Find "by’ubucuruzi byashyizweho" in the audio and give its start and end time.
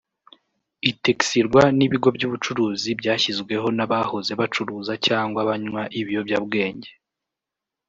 2.15-3.67